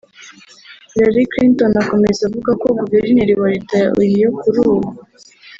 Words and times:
Hillary 0.91 1.23
Clinton 1.31 1.73
akomeza 1.83 2.21
avuga 2.29 2.51
ko 2.61 2.67
guverineri 2.79 3.33
wa 3.41 3.47
leta 3.53 3.75
ya 3.81 3.89
Ohio 3.99 4.29
kuri 4.39 4.59
ubu 4.71 4.87